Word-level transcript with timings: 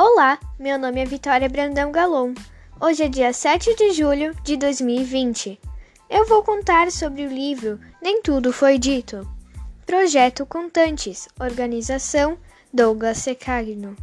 Olá, 0.00 0.38
meu 0.60 0.78
nome 0.78 1.00
é 1.00 1.04
Vitória 1.04 1.48
Brandão 1.48 1.90
Galon. 1.90 2.32
Hoje 2.80 3.02
é 3.02 3.08
dia 3.08 3.32
7 3.32 3.74
de 3.74 3.90
julho 3.90 4.32
de 4.44 4.56
2020. 4.56 5.58
Eu 6.08 6.24
vou 6.24 6.44
contar 6.44 6.92
sobre 6.92 7.26
o 7.26 7.28
livro 7.28 7.80
Nem 8.00 8.22
Tudo 8.22 8.52
Foi 8.52 8.78
Dito. 8.78 9.28
Projeto 9.84 10.46
Contantes, 10.46 11.28
Organização 11.40 12.38
Douglas 12.72 13.18
Secagno. 13.18 13.96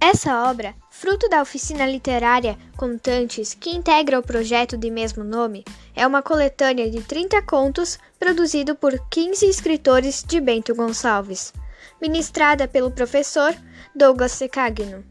Essa 0.00 0.48
obra, 0.48 0.72
fruto 0.88 1.28
da 1.28 1.42
oficina 1.42 1.84
literária 1.84 2.56
Contantes, 2.76 3.54
que 3.54 3.70
integra 3.70 4.20
o 4.20 4.22
projeto 4.22 4.76
de 4.76 4.88
mesmo 4.88 5.24
nome, 5.24 5.64
é 5.96 6.06
uma 6.06 6.22
coletânea 6.22 6.88
de 6.88 7.02
30 7.02 7.42
contos 7.42 7.98
produzido 8.20 8.76
por 8.76 8.96
15 9.10 9.46
escritores 9.46 10.22
de 10.22 10.40
Bento 10.40 10.72
Gonçalves, 10.76 11.52
ministrada 12.00 12.66
pelo 12.66 12.90
professor 12.90 13.54
Douglas 13.94 14.32
Secagno. 14.32 15.04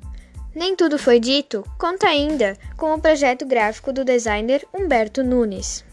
Nem 0.54 0.76
tudo 0.76 1.00
foi 1.00 1.20
dito, 1.20 1.64
conta 1.78 2.08
ainda 2.08 2.58
com 2.76 2.94
o 2.94 3.00
projeto 3.00 3.46
gráfico 3.46 3.94
do 3.94 4.04
designer 4.04 4.68
Humberto 4.74 5.24
Nunes. 5.24 5.86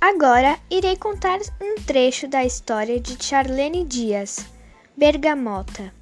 Agora 0.00 0.58
irei 0.70 0.96
contar 0.96 1.38
um 1.60 1.76
trecho 1.86 2.28
da 2.28 2.44
história 2.44 3.00
de 3.00 3.22
Charlene 3.22 3.84
Dias, 3.84 4.44
Bergamota. 4.96 5.92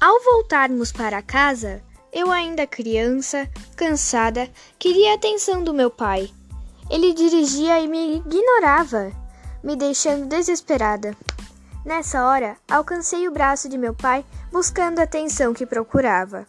Ao 0.00 0.22
voltarmos 0.22 0.92
para 0.92 1.22
casa, 1.22 1.82
eu 2.12 2.30
ainda 2.30 2.66
criança, 2.66 3.48
cansada, 3.74 4.50
queria 4.78 5.12
a 5.12 5.14
atenção 5.14 5.64
do 5.64 5.72
meu 5.72 5.90
pai. 5.90 6.30
Ele 6.90 7.14
dirigia 7.14 7.80
e 7.80 7.88
me 7.88 8.16
ignorava, 8.16 9.10
me 9.62 9.74
deixando 9.76 10.26
desesperada. 10.26 11.16
Nessa 11.84 12.24
hora, 12.24 12.56
alcancei 12.70 13.26
o 13.26 13.32
braço 13.32 13.68
de 13.68 13.76
meu 13.76 13.92
pai 13.92 14.24
buscando 14.52 15.00
a 15.00 15.02
atenção 15.02 15.52
que 15.52 15.66
procurava. 15.66 16.46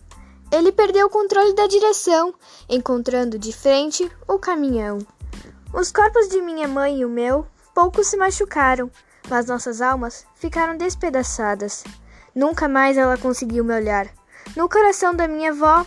Ele 0.51 0.71
perdeu 0.71 1.07
o 1.07 1.09
controle 1.09 1.55
da 1.55 1.65
direção, 1.65 2.33
encontrando 2.69 3.39
de 3.39 3.51
frente 3.51 4.09
o 4.27 4.37
caminhão. 4.37 4.99
Os 5.73 5.91
corpos 5.91 6.29
de 6.29 6.39
minha 6.39 6.67
mãe 6.67 6.99
e 6.99 7.05
o 7.05 7.09
meu 7.09 7.47
pouco 7.73 8.03
se 8.03 8.15
machucaram, 8.15 8.91
mas 9.27 9.47
nossas 9.47 9.81
almas 9.81 10.27
ficaram 10.35 10.77
despedaçadas. 10.77 11.83
Nunca 12.35 12.67
mais 12.67 12.95
ela 12.95 13.17
conseguiu 13.17 13.63
me 13.63 13.73
olhar. 13.73 14.07
No 14.55 14.69
coração 14.69 15.15
da 15.15 15.27
minha 15.27 15.49
avó, 15.49 15.83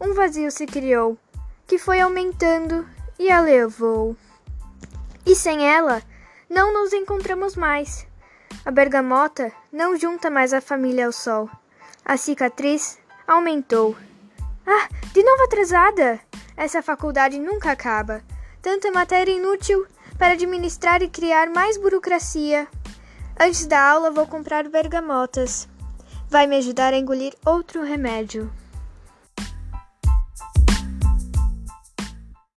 um 0.00 0.14
vazio 0.14 0.52
se 0.52 0.66
criou, 0.66 1.18
que 1.66 1.78
foi 1.78 2.00
aumentando 2.00 2.86
e 3.18 3.28
a 3.28 3.40
levou. 3.40 4.16
E 5.26 5.34
sem 5.34 5.66
ela, 5.66 6.00
não 6.48 6.72
nos 6.72 6.92
encontramos 6.92 7.56
mais. 7.56 8.06
A 8.64 8.70
bergamota 8.70 9.52
não 9.72 9.96
junta 9.96 10.30
mais 10.30 10.52
a 10.52 10.60
família 10.60 11.06
ao 11.06 11.12
sol. 11.12 11.50
A 12.04 12.16
cicatriz 12.16 12.98
aumentou. 13.26 13.96
Ah, 14.66 14.88
de 15.12 15.22
novo 15.22 15.44
atrasada! 15.44 16.20
Essa 16.56 16.82
faculdade 16.82 17.38
nunca 17.38 17.72
acaba. 17.72 18.22
Tanta 18.62 18.90
matéria 18.90 19.32
inútil 19.32 19.86
para 20.18 20.32
administrar 20.32 21.02
e 21.02 21.08
criar 21.08 21.50
mais 21.50 21.76
burocracia. 21.76 22.66
Antes 23.38 23.66
da 23.66 23.80
aula 23.80 24.10
vou 24.10 24.26
comprar 24.26 24.68
bergamotas. 24.68 25.68
Vai 26.28 26.46
me 26.46 26.56
ajudar 26.56 26.92
a 26.92 26.98
engolir 26.98 27.34
outro 27.44 27.82
remédio. 27.82 28.50